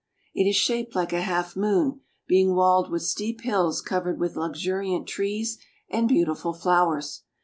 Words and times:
It 0.33 0.49
is 0.49 0.55
shaped 0.55 0.95
like 0.95 1.13
a 1.13 1.21
half 1.21 1.55
moon, 1.55 2.01
being 2.25 2.55
walled 2.55 2.89
with 2.89 3.03
steep 3.03 3.41
hills 3.41 3.81
covered 3.81 4.19
with 4.19 4.35
luxuriant 4.35 5.05
trees 5.07 5.59
and 5.91 6.07
beautiful 6.07 6.53
flowers. 6.55 7.21